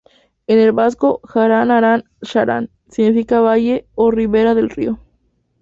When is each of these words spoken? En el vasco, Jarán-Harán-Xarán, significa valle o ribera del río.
En 0.47 0.57
el 0.57 0.71
vasco, 0.71 1.21
Jarán-Harán-Xarán, 1.25 2.71
significa 2.89 3.39
valle 3.39 3.85
o 3.93 4.09
ribera 4.09 4.55
del 4.55 4.71
río. 4.71 4.97